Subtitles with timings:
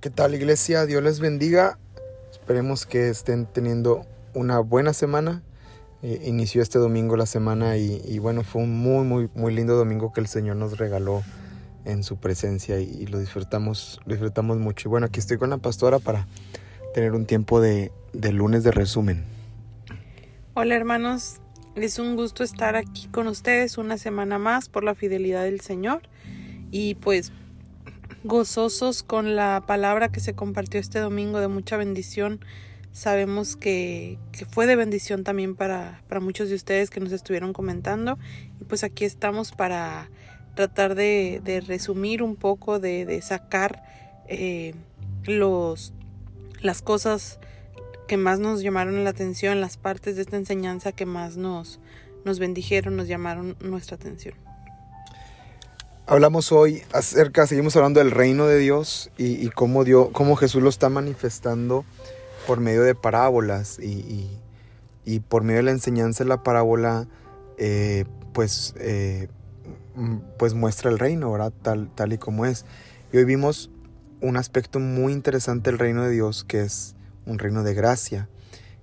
[0.00, 0.86] ¿qué tal iglesia?
[0.86, 1.78] Dios les bendiga.
[2.30, 5.42] Esperemos que estén teniendo una buena semana.
[6.02, 10.12] Eh, inició este domingo la semana y, bueno, fue un muy, muy, muy lindo domingo
[10.12, 11.22] que el Señor nos regaló
[11.84, 14.88] en su presencia y, lo disfrutamos, lo disfrutamos mucho.
[14.88, 16.28] Y bueno, aquí estoy con la pastora para
[16.94, 19.24] tener un tiempo de, de lunes de resumen.
[20.54, 21.40] Hola hermanos,
[21.74, 26.02] es un gusto estar aquí con ustedes una semana más por la fidelidad del Señor
[26.70, 27.32] y pues
[28.24, 32.40] gozosos con la palabra que se compartió este domingo de mucha bendición.
[32.92, 34.18] Sabemos que,
[34.50, 38.18] fue de bendición también para, para, muchos de ustedes que nos estuvieron comentando.
[38.60, 40.10] Y pues aquí estamos para
[40.54, 43.82] tratar de, resumir un poco, de, de sacar
[44.26, 44.74] eh,
[45.24, 45.92] los,
[46.60, 47.38] las cosas
[48.08, 51.78] que más nos llamaron la atención, las partes de esta enseñanza que más nos,
[52.24, 54.34] nos bendijeron, nos llamaron nuestra atención.
[56.10, 60.70] Hablamos hoy acerca, seguimos hablando del reino de Dios y, cómo, Dios, cómo Jesús lo
[60.70, 61.84] está manifestando
[62.46, 67.06] por medio de parábolas y, por medio de la enseñanza de la parábola,
[67.58, 69.28] eh, pues, eh,
[70.38, 71.52] pues muestra el reino, ¿verdad?
[71.60, 72.64] Tal, tal y como es.
[73.12, 73.70] Y hoy vimos
[74.22, 78.30] un aspecto muy interesante del reino de Dios, que es un reino de gracia,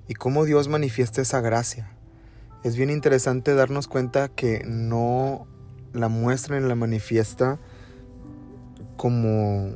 [0.08, 1.90] y cómo Dios manifiesta esa gracia.
[2.64, 5.48] Es bien interesante darnos cuenta que no
[5.96, 7.58] la muestra y la manifiesta
[8.98, 9.76] como,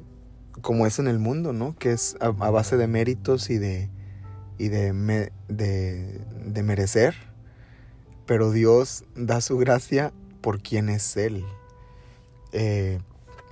[0.61, 1.75] como es en el mundo, ¿no?
[1.77, 3.89] Que es a, base de méritos y de,
[4.57, 7.15] y de, de, merecer.
[8.25, 11.45] Pero Dios da su gracia por quien es Él.
[12.51, 12.99] Eh,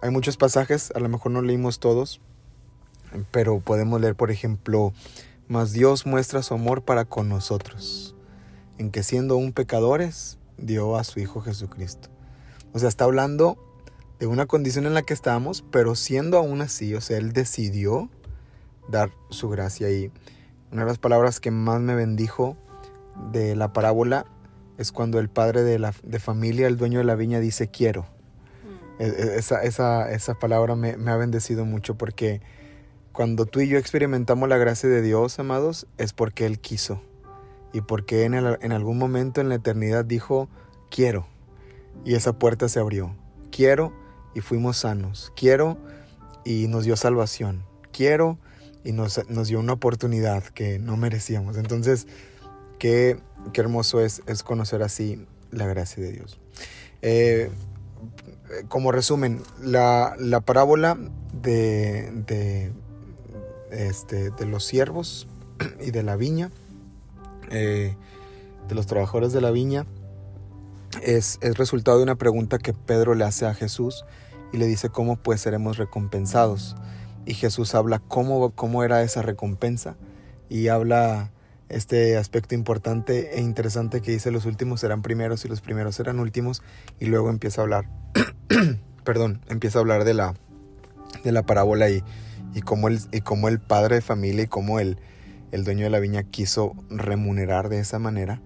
[0.02, 2.22] hay muchos pasajes, a lo mejor no leímos todos,
[3.32, 4.94] pero podemos leer, por ejemplo,
[5.48, 8.16] mas Dios muestra su amor para con nosotros,
[8.78, 12.10] en que siendo aún pecadores, dio a su Hijo Jesucristo.
[12.78, 13.58] O sea, está hablando
[14.20, 18.08] de una condición en la que estábamos, pero siendo aún así, o sea, Él decidió
[18.88, 19.90] dar su gracia.
[19.90, 20.12] Y
[20.72, 22.56] una de las palabras que más me bendijo
[23.32, 24.28] de la parábola
[24.78, 28.04] es cuando el padre de la de familia, el dueño de la viña, dice quiero.
[28.04, 29.02] Mm.
[29.02, 32.44] E, e, esa, esa, esa palabra me, me, ha bendecido mucho porque
[33.12, 37.02] cuando tú y yo experimentamos la gracia de Dios, amados, es porque Él quiso.
[37.74, 40.48] Y porque en, el, en algún momento en la eternidad dijo,
[40.92, 41.26] quiero
[42.06, 43.16] y esa puerta se abrió.
[43.52, 43.94] Quiero
[44.34, 45.32] y fuimos sanos.
[45.36, 45.78] Quiero
[46.46, 47.64] y nos dio salvación.
[47.92, 48.38] Quiero
[48.84, 51.58] y nos, dio una oportunidad que no merecíamos.
[51.58, 52.08] Entonces,
[52.80, 53.20] qué,
[53.52, 56.40] qué hermoso es, es, conocer así la gracia de Dios.
[57.02, 57.50] Eh,
[58.70, 60.16] como resumen, la,
[60.46, 60.98] parábola
[61.34, 62.72] de, de,
[63.72, 65.28] este, de los siervos
[65.82, 66.52] y de la viña,
[67.50, 67.96] eh,
[68.68, 69.86] de los trabajadores de la viña,
[71.08, 74.04] es, resultado de una pregunta que Pedro le hace a Jesús
[74.52, 76.76] y le dice cómo pues seremos recompensados.
[77.26, 79.96] Y Jesús habla cómo, cómo era esa recompensa
[80.50, 81.32] y habla
[81.70, 86.20] este aspecto importante e interesante que dice los últimos serán primeros y los primeros serán
[86.20, 86.62] últimos
[87.00, 87.90] y luego empieza a hablar,
[89.04, 90.34] perdón, empieza a hablar de la,
[91.24, 92.04] de la parábola y,
[92.54, 94.98] y, cómo el, y cómo el padre de familia y cómo el,
[95.52, 98.42] el dueño de la viña quiso remunerar de esa manera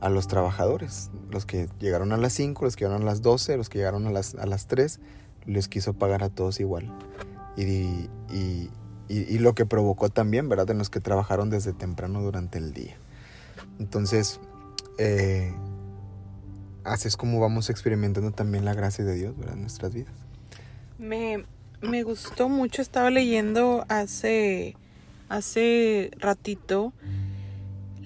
[0.00, 3.56] a los trabajadores, los que llegaron a las 5, los que llegaron a las 12,
[3.56, 5.00] los que llegaron a las, a las 3,
[5.46, 6.92] les quiso pagar a todos igual.
[7.56, 8.70] Y, y,
[9.08, 10.70] y, lo que provocó también, ¿verdad?
[10.70, 12.96] En los que trabajaron desde temprano durante el día.
[13.78, 14.40] Entonces,
[14.98, 15.54] eh,
[16.84, 19.54] así es como vamos experimentando también la gracia de Dios, ¿verdad?
[19.54, 20.12] En nuestras vidas.
[20.98, 21.46] Me,
[21.80, 24.76] me gustó mucho, estaba leyendo hace,
[25.30, 26.92] hace ratito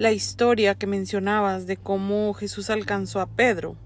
[0.00, 3.77] la historia que mencionabas de cómo Jesús alcanzó a Pedro.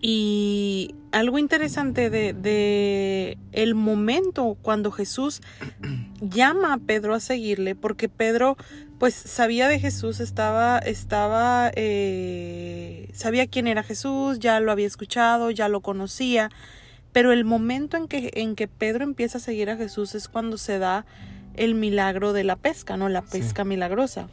[0.00, 5.42] Y algo interesante de, de, el momento cuando Jesús
[6.20, 8.56] llama a Pedro a seguirle, porque Pedro
[9.00, 15.50] pues sabía de Jesús, estaba, estaba, eh, sabía quién era Jesús, ya lo había escuchado,
[15.50, 16.50] ya lo conocía,
[17.10, 20.56] pero el momento en que, en que Pedro empieza a seguir a Jesús es cuando
[20.56, 21.04] se da
[21.56, 23.08] el milagro de la pesca, ¿no?
[23.08, 24.28] La pesca milagrosa.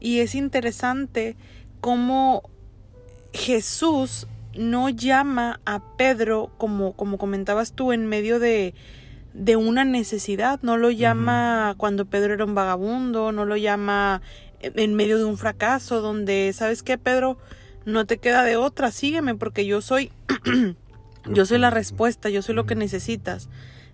[0.00, 1.36] Y es interesante
[1.80, 2.48] cómo
[3.32, 4.26] Jesús
[4.56, 8.74] no llama a Pedro, como, como comentabas tú, en medio de,
[9.34, 14.22] de una necesidad, no lo llama cuando Pedro era un vagabundo, no lo llama
[14.60, 17.36] en medio de un fracaso, donde, ¿sabes qué, Pedro?
[17.84, 20.12] No te queda de otra, sígueme, porque yo soy,
[21.26, 23.48] yo soy la respuesta, yo soy lo que necesitas.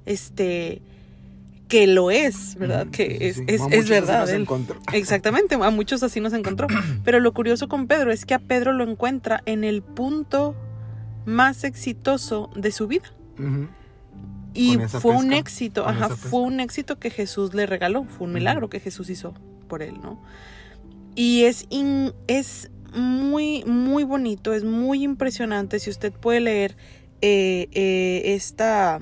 [0.07, 0.83] Este,
[1.71, 2.89] que lo es, ¿verdad?
[2.89, 4.29] Que es, es, es verdad.
[4.93, 6.67] exactamente, a muchos así nos encontró.
[7.05, 10.55] Pero lo curioso con Pedro es que a Pedro lo encuentra en el punto
[11.25, 13.11] más exitoso de su vida.
[14.53, 18.69] Y fue un éxito, ajá, fue un éxito que Jesús le regaló, fue un milagro
[18.69, 19.33] que Jesús hizo
[19.69, 20.21] por él, ¿no?
[21.15, 25.79] Y es, in- es muy, muy bonito, es muy impresionante.
[25.79, 26.77] Si usted puede leer
[27.23, 28.99] eh, eh, esta,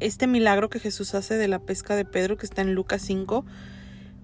[0.00, 3.44] este milagro que Jesús hace de la pesca de Pedro, que está en Lucas 5,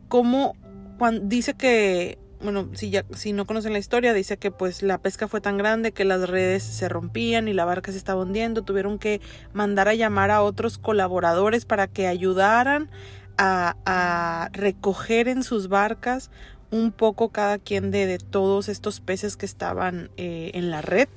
[0.08, 0.56] como
[0.98, 4.98] cuando dice que, bueno, si, ya, si no conocen la historia, dice que pues la
[4.98, 8.62] pesca fue tan grande que las redes se rompían y la barca se estaba hundiendo,
[8.62, 9.20] tuvieron que
[9.52, 12.90] mandar a llamar a otros colaboradores para que ayudaran
[13.36, 16.30] a, a recoger en sus barcas
[16.74, 21.08] un poco cada quien de, de todos estos peces que estaban eh, en la red.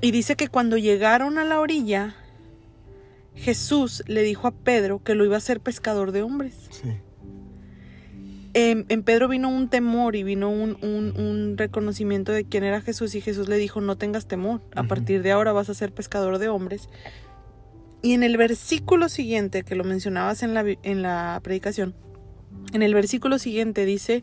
[0.00, 2.14] Y dice que cuando llegaron a la orilla,
[3.34, 6.54] Jesús le dijo a Pedro que lo iba a hacer pescador de hombres.
[6.70, 6.88] Sí.
[8.56, 12.80] En, en Pedro vino un temor y vino un, un- un reconocimiento de quién era
[12.80, 15.92] Jesús y Jesús le dijo, no tengas temor, a partir de ahora vas a ser
[15.92, 16.88] pescador de hombres.
[18.00, 21.96] Y en el versículo siguiente, que lo mencionabas en la, en la predicación,
[22.72, 24.22] en el versículo siguiente dice,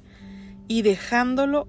[0.70, 1.68] y dejándolo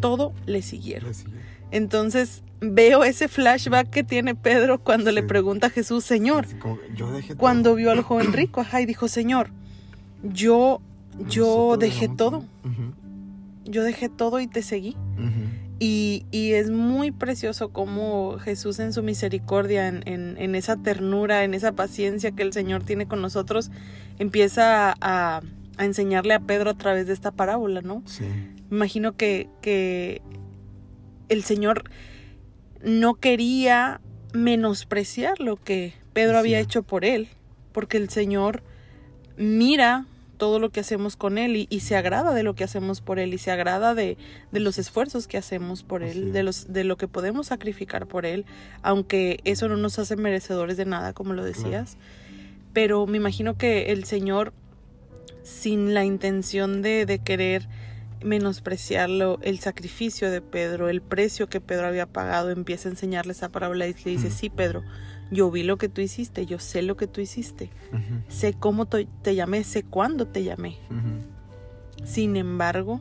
[0.00, 1.08] todo, le siguieron.
[1.08, 1.30] Le sigue.
[1.70, 6.78] Entonces veo ese flashback que tiene Pedro cuando le pregunta a Jesús, Señor, Así como,
[6.94, 7.76] yo dejé cuando todo.
[7.76, 9.50] vio al joven rico, ajá, y dijo, Señor,
[10.22, 10.80] yo,
[11.28, 12.44] yo dejé dejamos todo,
[13.64, 14.96] yo dejé todo y te seguí.
[15.82, 21.42] Y, y es muy precioso cómo Jesús en su misericordia, en, en- en esa ternura,
[21.44, 23.70] en esa paciencia que el Señor tiene con nosotros,
[24.18, 25.40] empieza a,
[25.78, 28.02] a enseñarle a Pedro a través de esta parábola, ¿no?
[28.04, 28.24] Sí.
[28.70, 30.20] Imagino que, que
[31.30, 31.84] el Señor
[32.82, 34.00] no quería
[34.34, 37.28] menospreciar lo que Pedro había hecho por él,
[37.72, 38.62] porque el Señor
[39.36, 40.06] mira
[40.36, 43.18] todo lo que hacemos con él y, y se agrada de lo que hacemos por
[43.18, 44.16] él y se agrada de,
[44.50, 48.24] de los esfuerzos que hacemos por él, de, los, de lo que podemos sacrificar por
[48.24, 48.46] él,
[48.82, 51.98] aunque eso no nos hace merecedores de nada, como lo decías.
[52.72, 54.54] Pero me imagino que el Señor,
[55.42, 57.68] sin la intención de, de querer
[58.22, 63.48] menospreciarlo, el sacrificio de Pedro, el precio que Pedro había pagado, empieza a enseñarle esa
[63.48, 64.82] parábola y le dice, sí, Pedro,
[65.30, 67.70] yo vi lo que tú hiciste, yo sé lo que tú hiciste,
[68.28, 70.76] sé cómo te, te llamé, sé cuándo te llamé.
[72.04, 73.00] Sin embargo,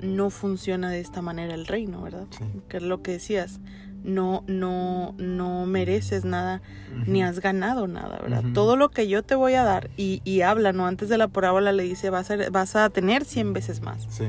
[0.00, 2.26] no funciona de esta manera el reino, ¿verdad?
[2.30, 2.44] Sí.
[2.68, 3.60] Que es lo que decías.
[4.02, 6.62] No, no, no mereces nada,
[7.06, 8.42] ni has ganado nada, ¿verdad?
[8.54, 10.86] Todo lo que yo te voy a dar, y, y habla, ¿no?
[10.86, 14.24] Antes de la parábola le dice, vas a, vas a tener cien veces más, Sí.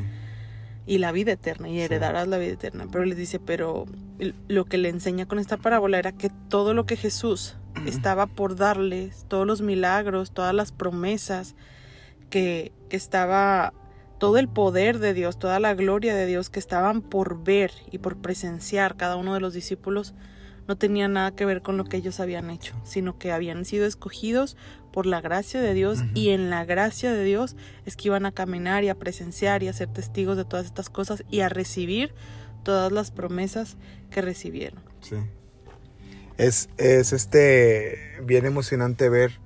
[0.86, 1.82] y la vida eterna, y Sí.
[1.82, 2.88] heredarás la vida eterna.
[2.92, 3.86] Pero le dice, pero
[4.50, 8.58] lo que le enseña con esta parábola era que todo lo que Jesús estaba por
[8.58, 11.56] darles, todos los milagros, todas las promesas,
[12.30, 13.74] que, que estaba
[14.22, 17.98] todo el poder de Dios, toda la gloria de Dios que estaban por ver y
[17.98, 20.14] por presenciar cada uno de los discípulos,
[20.68, 23.88] no tenía nada que ver con lo que ellos habían hecho, sino que habían sido
[23.88, 24.58] escogidos
[24.94, 27.56] por la gracia de Dios y en la gracia de Dios
[27.88, 30.92] es que iban a caminar y a presenciar y a ser testigos de todas estas
[30.92, 32.14] cosas y a recibir
[32.62, 33.76] todas las promesas
[34.12, 34.84] que recibieron.
[35.00, 35.16] Sí.
[36.38, 39.40] Es, es este bien emocionante ver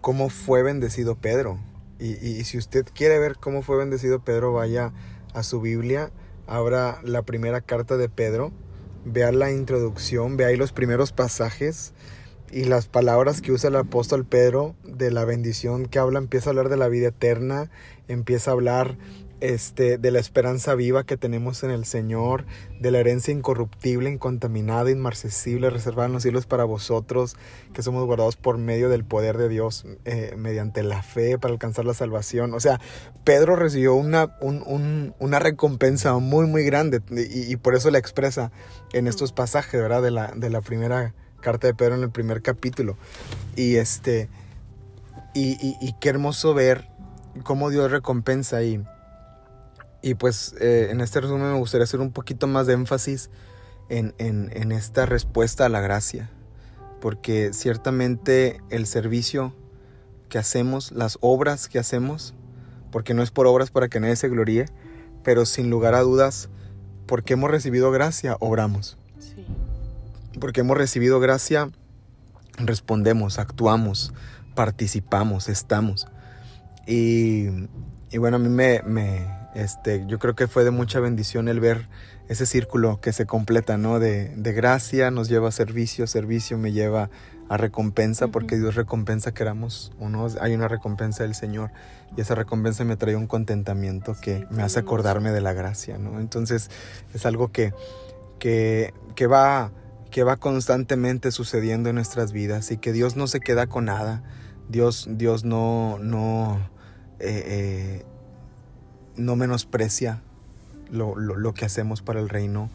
[0.00, 1.58] cómo fue bendecido Pedro.
[2.04, 4.92] Y, si usted quiere ver cómo fue bendecido Pedro, vaya
[5.32, 6.10] a su Biblia,
[6.46, 8.52] abra la primera carta de Pedro,
[9.06, 11.94] vea la introducción, vea ahí los primeros pasajes
[12.52, 16.52] y las palabras que usa el apóstol Pedro de la bendición que habla, empieza a
[16.52, 17.70] hablar de la vida eterna,
[18.06, 18.98] empieza a hablar
[19.44, 22.46] este, de la esperanza viva que tenemos en el Señor,
[22.80, 27.36] de la herencia incorruptible, incontaminada, inmarcesible, reservada en los cielos para vosotros,
[27.74, 31.84] que somos guardados por medio del poder de Dios, eh, mediante la fe para alcanzar
[31.84, 32.54] la salvación.
[32.54, 32.80] O sea,
[33.24, 38.50] Pedro recibió una, un- un- una recompensa muy, muy grande y, por eso la expresa
[38.94, 40.00] en estos pasajes, ¿verdad?
[40.02, 42.96] De la, de la primera carta de Pedro en el primer capítulo.
[43.56, 44.30] Y este,
[45.34, 46.88] y qué hermoso ver
[47.42, 48.82] cómo Dios recompensa ahí.
[50.06, 53.30] Y pues eh, en este resumen me gustaría hacer un poquito más de énfasis
[53.88, 56.28] en, en- en esta respuesta a la gracia.
[57.00, 59.54] Porque ciertamente el servicio
[60.28, 62.34] que hacemos, las obras que hacemos,
[62.92, 64.66] porque no es por obras para que nadie se gloríe,
[65.22, 66.50] pero sin lugar a dudas,
[67.06, 68.98] porque hemos recibido gracia, obramos.
[69.18, 69.46] Sí.
[70.38, 71.70] Porque hemos recibido gracia,
[72.58, 74.12] respondemos, actuamos,
[74.54, 76.08] participamos, estamos.
[76.86, 77.46] Y,
[78.10, 81.60] y bueno, a mí me, me, este, yo creo que fue de mucha bendición el
[81.60, 81.88] ver
[82.28, 83.98] ese círculo que se completa, ¿no?
[83.98, 87.10] De, de gracia nos lleva a servicio, servicio me lleva
[87.48, 88.56] a recompensa, porque.
[88.56, 91.70] Dios recompensa queramos o no, hay una recompensa del Señor
[92.16, 95.98] y esa recompensa me trae un contentamiento que Sí, me hace acordarme de la gracia,
[95.98, 96.20] ¿no?
[96.20, 96.70] Entonces
[97.12, 97.72] es algo que,
[98.38, 99.72] que, que va
[100.14, 104.22] que va constantemente sucediendo en nuestras vidas y que Dios no se queda con nada.
[104.68, 106.70] Dios, Dios no, no,
[107.18, 108.06] eh, eh,
[109.16, 110.20] no menosprecia
[110.90, 112.70] lo, lo, que hacemos para el reino.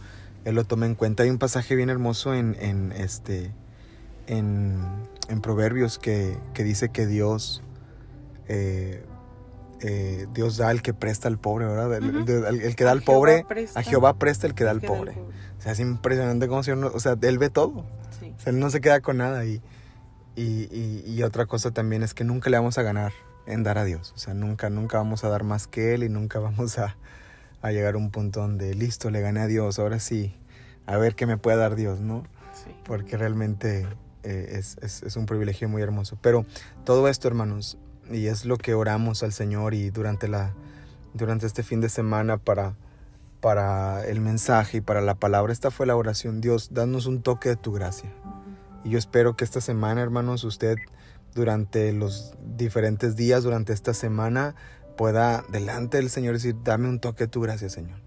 [0.45, 1.23] Él lo toma en cuenta.
[1.23, 3.51] Hay un pasaje bien hermoso en, en este,
[4.27, 4.77] en,
[5.27, 7.61] en Proverbios que, que, dice que Dios,
[8.47, 9.03] eh,
[10.33, 11.93] Dios da al que presta al pobre, ¿verdad?
[11.93, 15.13] el, que da al pobre, a Jehová presta el que da al pobre.
[15.59, 17.79] O sea, es impresionante cómo si uno, o sea, él ve todo.
[17.79, 19.45] O sea, él no se queda con nada.
[19.45, 19.61] Y,
[20.35, 23.11] y, y, otra cosa también es que nunca le vamos a ganar
[23.49, 24.13] en dar a Dios.
[24.15, 26.95] O sea, nunca, nunca vamos a dar más que Él y nunca vamos a,
[27.61, 30.35] a llegar a un punto donde, listo, le gané a Dios, ahora sí,
[30.85, 32.23] a ver qué me puede dar Dios, ¿no?
[32.85, 33.87] Porque realmente
[34.23, 36.17] eh, es, es, es un privilegio muy hermoso.
[36.21, 36.45] Pero
[36.83, 37.77] todo esto, hermanos,
[38.11, 40.53] y es lo que oramos al Señor y durante, la,
[41.13, 42.75] durante este fin de semana para
[43.39, 45.53] para el mensaje y para la palabra.
[45.53, 46.41] Esta fue la oración.
[46.41, 48.11] Dios, danos un toque de tu gracia.
[48.83, 50.77] Y yo espero que esta semana, hermanos, usted
[51.33, 54.55] durante los diferentes días, durante esta semana,
[54.97, 57.99] pueda delante del Señor decir, dame un toque de tu gracia, Señor.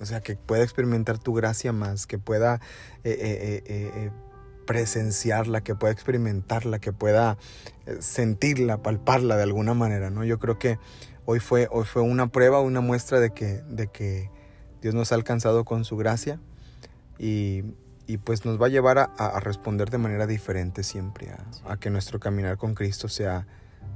[0.00, 2.60] O sea, que pueda experimentar tu gracia más, que pueda
[3.04, 4.10] eh, eh, eh,
[4.66, 7.36] presenciarla, que pueda experimentarla, que pueda
[7.98, 10.24] sentirla, palparla de alguna manera, ¿no?
[10.24, 10.78] Yo creo que
[11.26, 14.30] hoy fue, hoy fue una prueba, una muestra de que, de que
[14.80, 16.40] Dios nos ha alcanzado con su gracia
[17.18, 17.62] y,
[18.18, 21.28] pues nos va a llevar a, responder de manera diferente siempre,
[21.64, 23.46] a, que nuestro caminar con Cristo sea,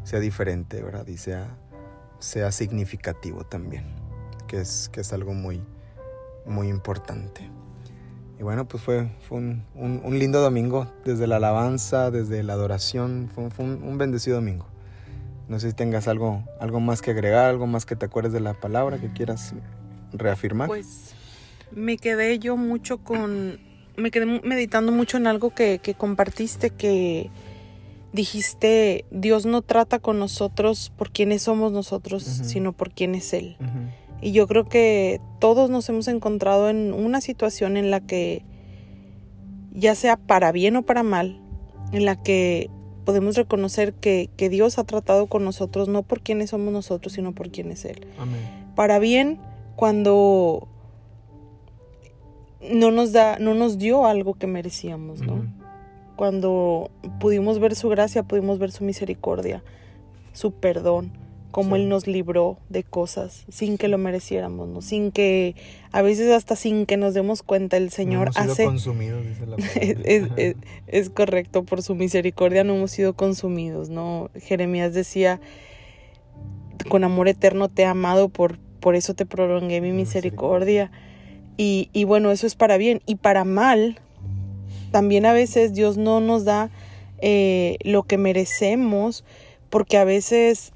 [0.03, 1.07] sea diferente, ¿verdad?
[1.07, 1.57] Y sea,
[2.19, 3.85] sea significativo también,
[4.47, 5.63] que es, que es algo muy,
[6.47, 7.51] muy importante.
[8.39, 13.49] Y bueno, pues fue, fue un, lindo domingo, desde la alabanza, desde la adoración, fue,
[13.65, 14.67] un, un, bendecido domingo.
[15.49, 18.41] No sé si tengas algo, algo más que agregar, algo más que te acuerdes de
[18.41, 19.55] la palabra que quieras
[20.13, 20.69] reafirmar?
[20.69, 21.15] Pues
[21.71, 23.59] me quedé yo mucho con,
[23.97, 27.31] me quedé meditando mucho en algo que, compartiste, que
[28.13, 33.57] dijiste, Dios no trata con nosotros por quienes somos nosotros, sino por quién es Él.
[34.21, 38.45] Y yo creo que todos nos hemos encontrado en una situación en la que,
[39.73, 41.41] ya sea para bien o para mal,
[41.93, 42.71] en la que
[43.05, 47.33] podemos reconocer que, que Dios ha tratado con nosotros no por quienes somos nosotros, sino
[47.33, 48.07] por quién es Él.
[48.75, 49.39] Para bien,
[49.77, 50.69] cuando
[52.73, 55.47] no nos da, no nos dio algo que merecíamos, ¿no?
[56.17, 56.91] Cuando
[57.21, 59.65] pudimos ver su gracia, pudimos ver su misericordia,
[60.33, 61.13] su perdón,
[61.51, 64.81] cómo Él nos libró de cosas sin que lo mereciéramos, ¿no?
[64.81, 65.55] Sin que,
[65.93, 68.65] a veces hasta sin que nos demos cuenta, el Señor no hemos hace...
[68.65, 70.57] consumidos, dice la es, es,
[70.87, 74.31] es, correcto, por su misericordia no hemos sido consumidos, ¿no?
[74.35, 75.41] Jeremías decía,
[76.89, 80.91] con amor eterno te he amado por, por eso te prolongué mi misericordia.
[81.57, 83.03] Y, y bueno, eso es para bien.
[83.07, 83.99] Y para mal,
[84.91, 86.71] también a veces Dios no nos da
[87.19, 89.25] eh, lo que merecemos,
[89.71, 90.73] porque a veces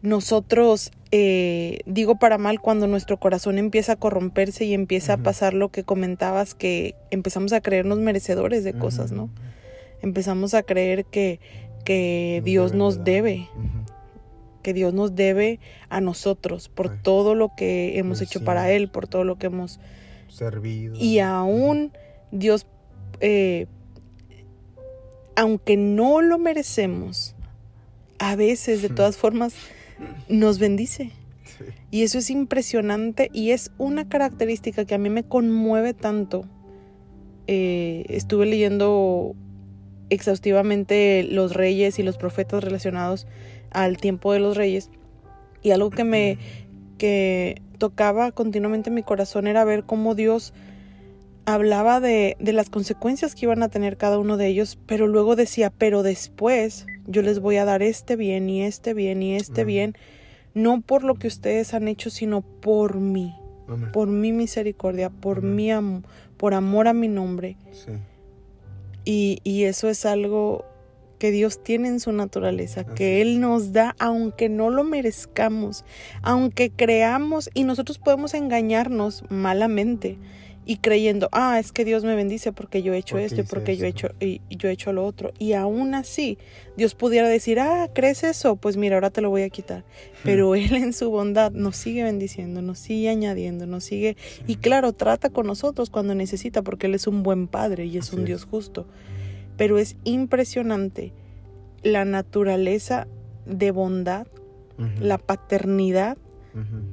[0.00, 5.54] nosotros, eh, digo para mal, cuando nuestro corazón empieza a corromperse y empieza a pasar
[5.54, 9.30] lo que comentabas, que empezamos a creernos merecedores de cosas, ¿no?
[10.00, 11.38] Empezamos a creer que,
[11.84, 13.48] que Dios nos debe
[14.62, 19.06] que Dios nos debe a nosotros por todo lo que hemos hecho para Él, por
[19.06, 19.80] todo lo que hemos
[20.28, 20.96] servido.
[20.96, 21.92] Y aún
[22.30, 22.66] Dios,
[23.20, 23.66] eh,
[25.36, 27.34] aunque no lo merecemos,
[28.18, 29.54] a veces de todas formas
[30.28, 31.10] nos bendice.
[31.90, 36.44] Y eso es impresionante y es una característica que a mí me conmueve tanto.
[37.46, 39.34] Eh, estuve leyendo
[40.12, 43.26] exhaustivamente los reyes y los profetas relacionados
[43.70, 44.90] al tiempo de los reyes.
[45.62, 46.38] Y algo que me
[46.98, 50.52] que tocaba continuamente mi corazón era ver cómo Dios
[51.46, 55.34] hablaba de, de, las consecuencias que iban a tener cada uno de ellos, pero luego
[55.34, 59.64] decía, pero después yo les voy a dar este bien y este bien y este
[59.64, 59.96] bien,
[60.54, 63.34] no por lo que ustedes han hecho, sino por mí,
[63.92, 66.02] por mi misericordia, por mi amor,
[66.36, 67.56] por amor a mi nombre.
[69.04, 70.64] Y, y eso es algo
[71.22, 75.84] que Dios tiene en su naturaleza, que Él nos da aunque no lo merezcamos,
[76.20, 80.18] aunque creamos y nosotros podemos engañarnos malamente
[80.64, 83.76] y creyendo, ah, es que Dios me bendice porque yo he hecho esto y porque
[83.76, 86.38] yo he hecho y yo he hecho lo otro y aún así
[86.76, 89.84] Dios pudiera decir, ah, crees eso, pues mira, ahora te lo voy a quitar.
[90.22, 94.16] Pero Él en su bondad nos sigue bendiciendo, nos sigue añadiendo, nos sigue
[94.46, 98.12] y claro, trata con nosotros cuando necesita porque Él es un buen Padre y es
[98.12, 98.86] un Dios justo.
[99.56, 101.12] Pero es impresionante
[101.82, 103.08] la naturaleza
[103.46, 104.26] de bondad,
[105.00, 106.16] la paternidad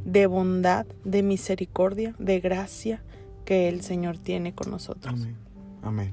[0.05, 3.03] de bondad, de misericordia, de gracia
[3.45, 5.15] que el Señor tiene con nosotros.
[5.81, 6.11] Amén.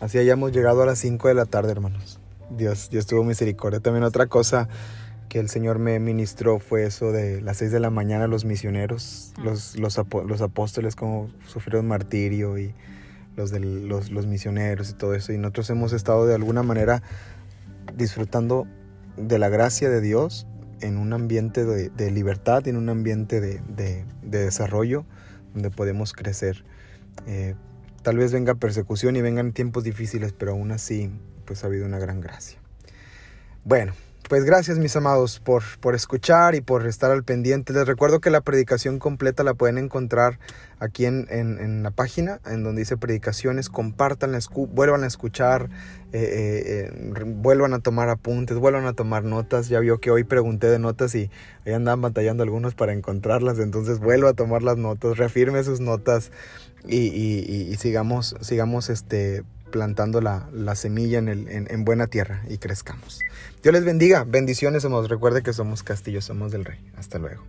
[0.00, 2.18] Así hayamos llegado a las 5 de la tarde, hermanos.
[2.50, 3.80] Dios, Dios tuvo misericordia.
[3.80, 4.68] También otra cosa
[5.28, 9.32] que el Señor me ministró fue eso de las 6 de la mañana los misioneros,
[9.42, 9.98] los, los,
[10.42, 12.74] apóstoles como sufrieron martirio y
[13.36, 15.32] los, de los, los misioneros y todo eso.
[15.32, 17.02] Y nosotros hemos estado de alguna manera
[17.96, 18.66] disfrutando
[19.16, 20.46] de la gracia de Dios
[20.82, 25.04] en un ambiente de, libertad, en un ambiente de, desarrollo
[25.54, 26.64] donde podemos crecer.
[27.26, 27.54] Eh,
[28.02, 31.10] tal vez venga persecución y vengan tiempos difíciles, pero aún así
[31.44, 32.58] pues ha habido una gran gracia.
[33.64, 33.92] Bueno,
[34.28, 37.72] pues gracias mis amados por, por escuchar y por estar al pendiente.
[37.72, 40.38] Les recuerdo que la predicación completa la pueden encontrar
[40.78, 43.68] aquí en, en, la página, en donde dice predicaciones.
[43.68, 44.36] Compartan,
[44.70, 45.70] vuelvan a escuchar,
[46.12, 49.68] eh, eh, eh, vuelvan a tomar apuntes, vuelvan a tomar notas.
[49.68, 51.30] Ya vio que hoy pregunté de notas y
[51.66, 53.58] ahí andaban batallando algunos para encontrarlas.
[53.58, 56.32] Entonces vuelva a tomar las notas, reafirme sus notas
[56.86, 63.18] y, y, y sigamos, sigamos este plantando la, semilla en, buena tierra y crezcamos.
[63.64, 65.08] Dios les bendiga, bendiciones, somos.
[65.08, 66.78] Recuerde que somos castillos, somos del Rey.
[66.96, 67.42] Hasta luego.